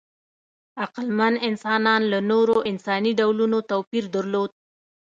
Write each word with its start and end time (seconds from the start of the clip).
عقلمن 0.83 1.33
انسانان 1.49 2.01
له 2.11 2.19
نورو 2.31 2.57
انساني 2.71 3.11
ډولونو 3.19 3.57
توپیر 3.71 4.03
درلود. 4.15 4.49